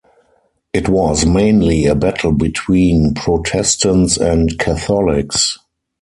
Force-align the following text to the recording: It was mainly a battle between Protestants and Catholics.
It 0.73 0.89
was 0.89 1.27
mainly 1.27 1.85
a 1.85 1.93
battle 1.93 2.31
between 2.31 3.13
Protestants 3.13 4.17
and 4.17 4.57
Catholics. 4.57 5.59